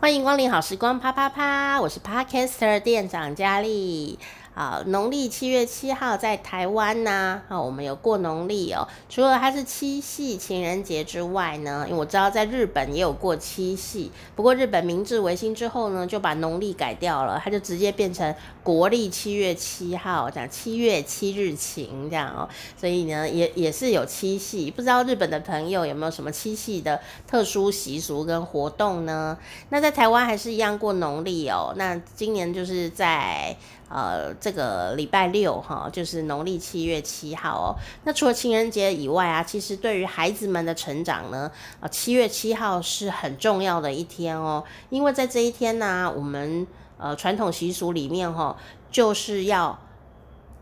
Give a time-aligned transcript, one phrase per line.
[0.00, 1.80] 欢迎光临好时光，啪啪啪！
[1.80, 4.18] 我是 Podcaster 店长佳丽。
[4.54, 8.86] 啊，农历七月七号在台湾呢，啊，我们有过农历哦。
[9.08, 18.34] 除了它是七夕情人节之外呢，因为我知道在日本也有过七夕，不过日本明治维新之后呢，就把农历改掉了，它就直接变成
[18.64, 22.48] 国历七月七号，讲七月七日晴这样哦。
[22.76, 29.38] 所以呢，也也是有七夕，不知道日本的朋友有没有什么七夕的特殊习俗跟活动呢？
[29.68, 31.72] 那在台湾还是一样过农历哦。
[31.76, 33.56] 那今年就是在。
[33.90, 37.66] 呃，这个礼拜六哈，就是农历七月七号哦。
[38.04, 44.62] 那除了情人节以外啊，其实对于孩子们的成长呢，啊，七月七号是很重要的一天哦。
[44.90, 46.66] 因为在这一天呢，我们
[46.98, 48.58] 呃传统习俗里面哈，
[48.90, 49.78] 就是要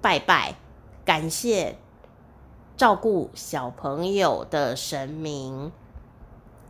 [0.00, 0.54] 拜拜，
[1.04, 1.76] 感谢
[2.76, 5.72] 照顾小朋友的神明，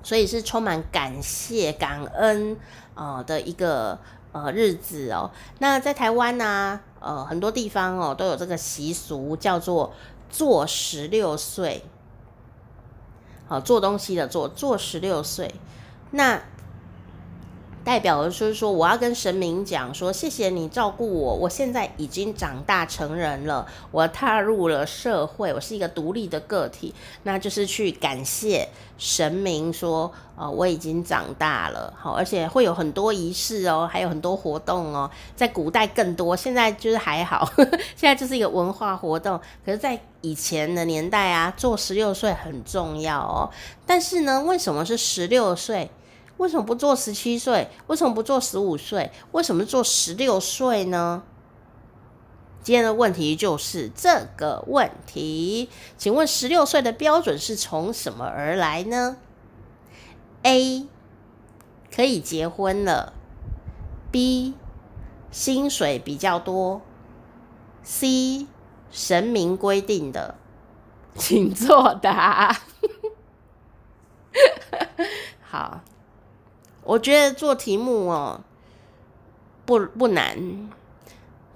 [0.03, 2.57] 所以是充满感谢、感恩
[2.95, 3.99] 呃的一个。
[4.33, 9.93] 呃，日子哦，那在台湾呢、呃，很多地方哦都有这个习俗，叫做
[10.29, 11.85] 做十六岁。
[13.49, 15.55] 好，做东西的做，做十六岁，
[16.11, 16.43] 那
[17.89, 30.13] 代表的就是说，我要跟神明讲说，谢谢你照顾我，我现在已经长大成人了，我踏入了社会，我是一个独立的个体，那就是去感谢神明说。
[30.41, 37.51] 哦，我已经长大了，好，而且会有很多仪式哦，还有很多活动哦，在古代更多，现在就是还好，
[37.97, 39.37] 现在就是一个文化活动。
[39.67, 43.51] 可是，在以前的年代啊，做十六岁很重要哦。
[43.85, 45.91] 但是呢，为什么是十六岁？
[46.39, 47.69] 为什么不做十七岁？
[47.87, 49.13] 为什么不做十五岁？
[49.33, 51.23] 为什么做十六岁呢？
[52.61, 59.17] 今天的问题就是这个问题，请问十六岁的标准是从什么而来呢
[60.43, 60.87] ？A
[61.95, 63.15] 可以结婚了
[64.11, 64.55] ，B
[65.31, 66.83] 薪水比较多
[67.83, 68.47] ，C
[68.91, 70.35] 神明规定的，
[71.15, 72.61] 请作答。
[75.41, 75.81] 好，
[76.83, 78.41] 我觉得做题目哦
[79.67, 80.71] 不不难，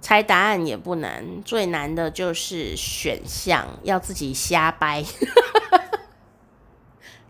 [0.00, 5.02] 猜答案也不难，最难的就是选项要自己瞎掰。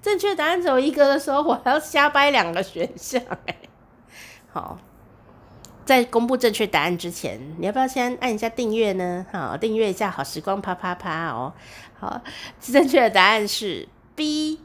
[0.02, 3.56] 正确答案只有一个的时候，我还要瞎掰两个选项哎。
[4.52, 4.76] 好，
[5.84, 9.24] 在公布正确答案之前，你要不要先按一下订阅呢？
[9.30, 11.52] 好，订阅一下好时光啪啪啪哦。
[12.00, 12.20] 好，
[12.60, 14.58] 正确的答案是 B，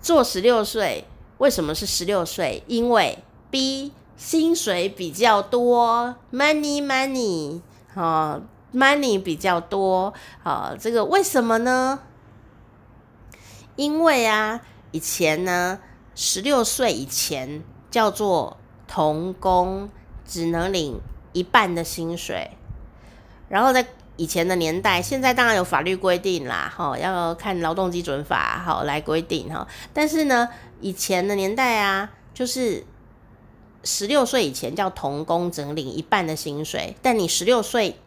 [0.00, 1.04] 做十六岁。
[1.42, 2.62] 为什么是十六岁？
[2.68, 3.18] 因为
[3.50, 7.60] B 薪水比较多，money money，
[7.92, 8.40] 好
[8.72, 10.14] ，money 比较多。
[10.44, 11.98] 好，这个为什么呢？
[13.74, 14.60] 因为啊，
[14.92, 15.80] 以前呢，
[16.14, 19.90] 十六岁以前叫做童工，
[20.24, 21.00] 只能领
[21.32, 22.52] 一半的薪水。
[23.48, 23.84] 然后在
[24.16, 29.66] 以前的年代，现在当然有法律规定啦，哈，要看劳动基准法，好来规定哈。
[29.92, 30.48] 但是呢，
[30.80, 32.84] 以前的年代啊，就是
[33.82, 36.96] 十六岁以前叫童工，只能领一半的薪水。
[37.02, 37.98] 但你十六岁。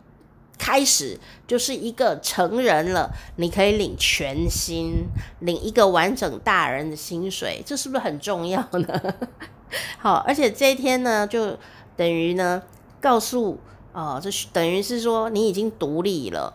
[0.58, 5.06] 开始就是一个成人了，你可以领全薪，
[5.40, 9.16] 领一个完整大人的薪水，这是不是很重要呢？
[10.00, 11.58] 好，而且这一天呢，就
[11.98, 12.64] 等于呢，
[13.02, 13.60] 告诉
[13.96, 16.54] 哦，这等于是说你已经独立了。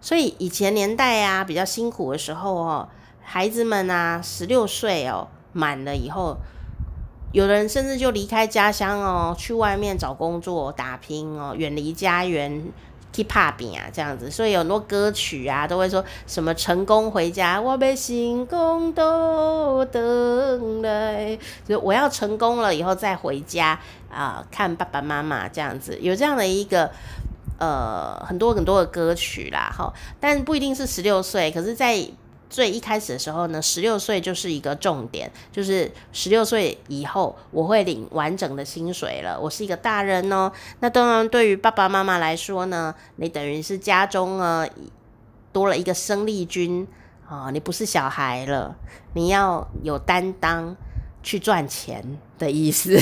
[0.00, 2.88] 所以以前年代啊，比较辛苦的时候哦，
[3.22, 6.36] 孩子们啊，十六岁哦满了以后，
[7.32, 12.64] 有的人甚至就离开家乡哦，去外面找工作打拼哦，远离家园。
[13.12, 23.78] 去怕病啊，这样子，所以有很多歌曲啊，都会说什么成功回家，我被成功都等来，就我要成功了以后再回家
[24.10, 26.90] 啊，看爸爸妈妈这样子，有这样的一个
[27.58, 32.02] 呃很多很多的歌曲啦，哈，但不一定是十六岁，可是，在
[32.52, 40.52] 最一开始的时候呢，十六岁就是一个重点，就是十六岁以后我会领完整的薪水了，我是一个大人哦。
[40.80, 44.68] 那当然，对于爸爸妈妈来说呢，你等于是家中啊
[45.50, 46.86] 多了一个生力军
[47.26, 48.76] 啊，你不是小孩了，
[49.14, 50.76] 你要有担当
[51.22, 53.00] 去赚钱的意思。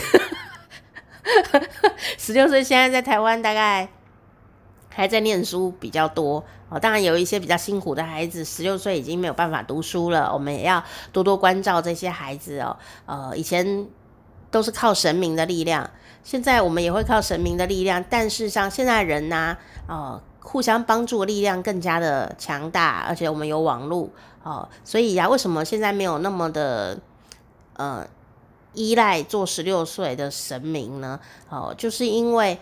[2.17, 3.88] 十六岁现在在台湾大概
[4.90, 6.44] 还在念书比较多。
[6.69, 10.32] 哦，当然有一些比较辛苦的孩子，十六岁已经没有办法读书了。
[10.32, 12.76] 我们也要多多关照这些孩子哦。
[13.06, 13.87] 呃，以前
[14.50, 15.90] 都是靠神明的力量，
[16.22, 18.04] 现在我们也会靠神明的力量。
[18.08, 19.56] 但是像现在人呢，
[19.88, 24.08] 呃，互相帮助的力量更加的强大，而且我们有网络
[24.44, 26.98] 哦，所以呀，为什么现在没有那么的
[27.75, 28.06] 呃
[28.75, 31.19] 依赖做十六岁的神明呢？
[31.48, 32.56] 哦，就是因为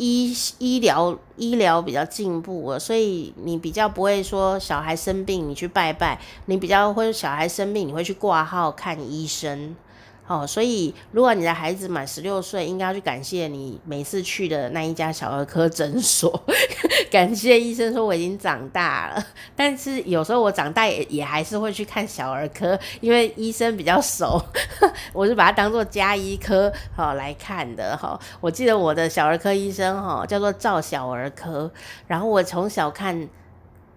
[0.00, 9.76] 医医疗医疗比较进步了，所以你比较不会说小孩生病你去拜拜，你比较会小孩生病你会去挂号看医生。
[10.30, 16.40] 哦，所以如果你的孩子满十六岁，应该要去感谢你每次去的那一家小儿科诊所，
[17.10, 19.26] 感谢医生说我已经长大了。
[19.56, 24.40] 但是有时候我长大也也还是会去看小儿科，因为医生比较熟，
[25.12, 28.16] 我是把它当做家医科好来看的哈。
[28.40, 31.68] 我记得我的小儿科医生哈叫做赵小儿科，
[32.06, 33.28] 然后我从小看，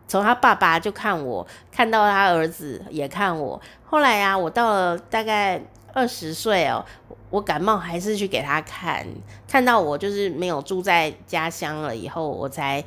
[0.08, 5.64] 从他爸爸就看我，看到他儿子也看我，后来呀、我到了大概。
[5.94, 6.84] 二十岁哦，
[7.30, 9.06] 我感冒还是去给他看，
[9.48, 12.84] 看到我就是没有住在家乡了以后，我才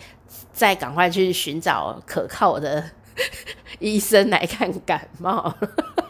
[0.52, 2.82] 再赶快去寻找可靠的
[3.78, 5.54] 医生来看感冒。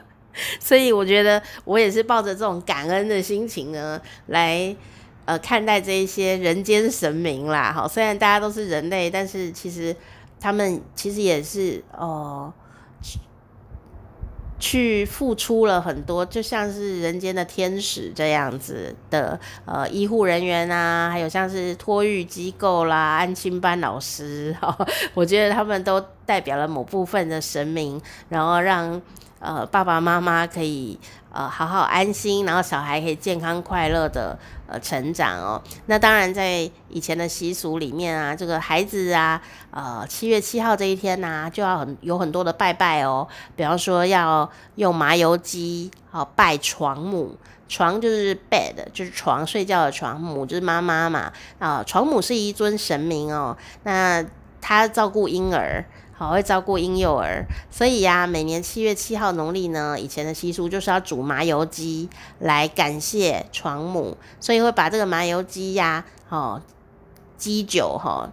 [0.59, 4.75] 所以我觉得我也是抱着这种感恩的心情呢，来
[5.27, 7.73] 呃看待这一些人间神明啦。
[7.73, 9.95] 好，虽然大家都是人类，但是其实
[10.41, 12.51] 他们其实也是哦。
[12.51, 12.55] 呃
[14.59, 24.77] 去付出了很多，就像是人间的天使这样子的呃医护人员啊，还有像是托育机构啦、安亲班老师，哈，
[25.15, 29.01] 我觉得他们都代表了某部分的神明，然后让
[29.39, 30.99] 呃爸爸妈妈可以
[31.33, 34.37] 呃好好安心，然后小孩可以健康快乐的。
[34.69, 39.41] 呃，成长哦，那当然，在以前的习俗里面啊，这个孩子啊，
[39.71, 43.29] 呃，七月七号这一天呢、啊，就要很有很多的拜拜哦。
[43.55, 47.37] 比方说，要用麻油鸡，好拜床母，
[47.69, 51.33] 床就是 bed，就是床睡觉的床，母就是妈妈嘛。
[51.61, 54.27] 啊、床母是一尊神明哦，那
[54.61, 55.85] 他照顾婴儿。
[56.19, 62.09] 好，会照顾婴幼儿，所以呀、每年七月七号农历呢，以前的习俗就是要煮麻油鸡
[62.39, 66.63] 来感谢床母，所以会把这个麻油鸡呀，哦，
[67.37, 68.31] 鸡酒哈，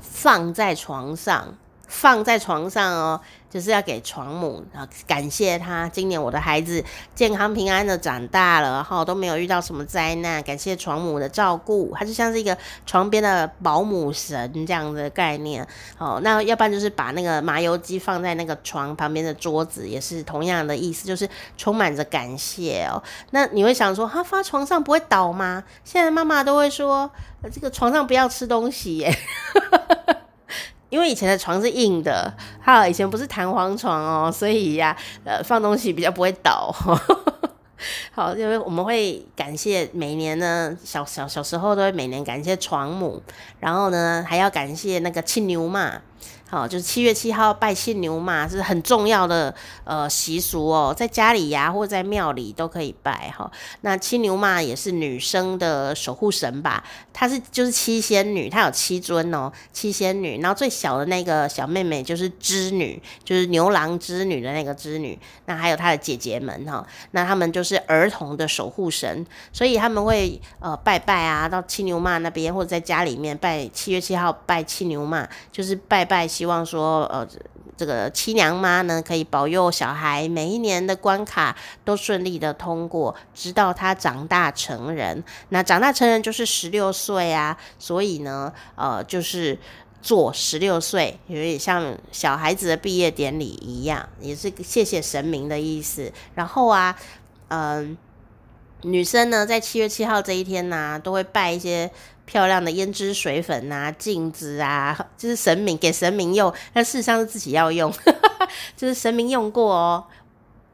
[0.00, 1.54] 放在床上。
[2.00, 3.20] 放在床上哦，
[3.50, 6.82] 就是要给床母啊，感谢他今年我的孩子
[7.14, 12.56] 健康平安的长大了，然后都没有遇到什么灾难，感谢床母的照顾，它就像是一个
[12.86, 15.66] 床边的保姆神这样的概念。
[15.98, 23.02] 哦，那要不然就是把那个麻油鸡放在那个床旁边的桌子，也是同样的意思，就是充满着感谢哦。
[23.32, 25.62] 那你会想说，他放床上不会倒吗？
[25.84, 27.10] 现在妈妈都会说，
[27.52, 29.14] 这个床上不要吃东西耶。
[30.90, 32.32] 因为以前的床是硬的，
[32.62, 34.94] 哈，以前不是弹簧床哦，所以呀，
[35.24, 36.70] 呃，放东西比较不会倒。
[38.12, 43.22] 好，因为我们会感谢每年呢，小小小时候都会每年感谢床母，
[43.58, 46.02] 然后呢，还要感谢那个亲牛嘛。
[46.48, 53.48] 好，就是七月七号拜亲牛嘛，是很重要的呃习俗哦，在家里呀、啊，或在庙里都可以拜哈。
[53.82, 56.82] 那七牛嘛也是女生的守护神吧，
[57.12, 60.40] 她是就是七仙女，她有七尊哦，七仙女。
[60.40, 65.16] 然后最小的那个小妹妹就是织女，就是牛郎织女的那个织女。
[65.46, 76.26] 那还有她的姐姐们哈，那他们就是儿童的守护神，所以他们会呃拜拜啊，到七牛马那边或者在家里面拜七月七号拜七牛嘛，就是拜拜。
[76.26, 77.26] 希望说，呃，
[77.76, 85.22] 这个七娘妈呢，可以保佑小孩每一年的关卡都顺利的通过，直到他长大成人。
[85.50, 89.58] 那长大成人就是十六岁啊，所以呢，呃，就是
[90.02, 96.12] 做十六岁，有点像小孩子的毕业典礼一样，也是谢谢神明的意思。
[96.34, 96.94] 然后啊，
[97.48, 97.96] 嗯、
[98.82, 101.90] 女生呢，在七月七号这一天呢、都会拜一些。
[102.26, 107.92] 漂亮的胭脂水粉啊，镜子啊，就是神明给神明用，但事实上是自己要用，
[108.76, 110.04] 就是神明用过哦。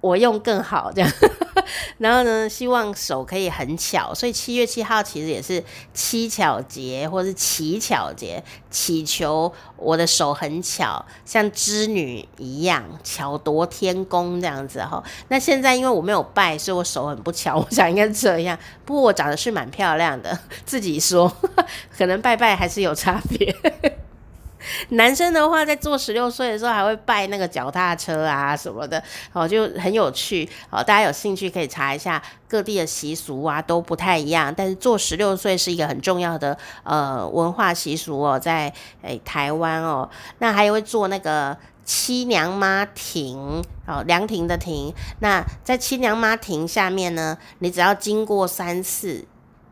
[0.02, 1.10] 我用更好这样，
[1.98, 15.02] 然后呢，希望手可以很巧，所以七月七号其实也是七巧节或是乞巧节，祈求我的手很巧，像织女一样巧夺天工这样子哈。
[15.28, 18.58] 那现在因为我没有拜，所以我手很不巧，我想应该是这样。
[18.84, 21.30] 不过我长得是蛮漂亮的，自己说，
[21.96, 23.54] 可能拜拜还是有差别。
[24.90, 29.02] 男生的话，在做十六岁的时候，还会拜那个脚踏车啊什么的，
[29.32, 30.48] 哦，就很有趣。
[30.70, 34.54] 哦，大家有兴趣可以查一下各地的习俗啊，都不太一样。
[34.56, 44.94] 但是做十六岁是一个很重要的呃文化习俗哦，在诶、台湾哦，那还会做那个七娘妈亭，哦，凉亭的亭。
[45.20, 49.24] 那在七娘妈亭下面呢，你只要经过三次。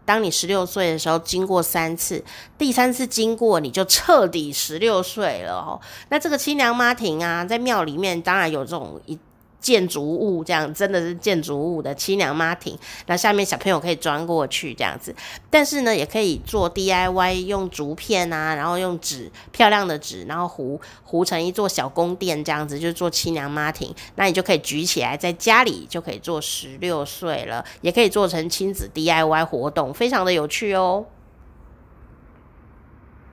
[0.05, 2.23] 当你十六岁的时候，经过三次，
[2.59, 5.81] 第三次经过你就彻底十六岁了哦。
[6.11, 9.19] 那这个亲娘妈庭啊，在庙里面当然有这种一
[9.65, 15.15] 建筑物这样，真的是建筑物的七娘妈庭，那下面小朋友可以钻过去这样子。
[15.49, 23.95] 但是呢，也可以做 DIY，用竹片啊，然后用纸漂亮的纸，然后糊糊成一座小宫殿这样子，就做七娘妈庭。
[24.17, 31.07] 那你就可以举起来，在家里就可以做十六岁了，也可以做成亲子 DIY 活动，非常的有趣哦。